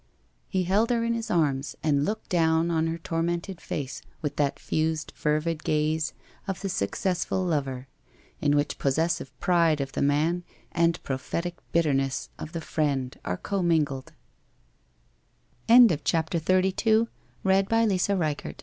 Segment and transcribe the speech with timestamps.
[0.49, 4.35] .'He held her in his arms and looked down on her tor mented face with
[4.37, 6.13] that fused fervid gaze
[6.47, 7.87] of the successful lover,
[8.39, 13.85] in which possessive pride of the man and prophetic bitterness of the friend are comming